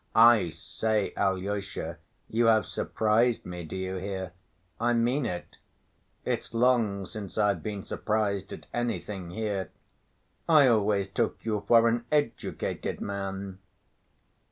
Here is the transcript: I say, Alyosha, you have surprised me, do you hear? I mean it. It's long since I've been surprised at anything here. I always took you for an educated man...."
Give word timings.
I 0.15 0.49
say, 0.49 1.13
Alyosha, 1.15 1.99
you 2.27 2.47
have 2.47 2.65
surprised 2.65 3.45
me, 3.45 3.63
do 3.63 3.75
you 3.75 3.97
hear? 3.97 4.33
I 4.79 4.93
mean 4.93 5.27
it. 5.27 5.57
It's 6.25 6.55
long 6.55 7.05
since 7.05 7.37
I've 7.37 7.61
been 7.61 7.85
surprised 7.85 8.51
at 8.51 8.65
anything 8.73 9.29
here. 9.29 9.69
I 10.49 10.65
always 10.67 11.07
took 11.07 11.45
you 11.45 11.63
for 11.67 11.87
an 11.87 12.05
educated 12.11 12.99
man...." 12.99 13.59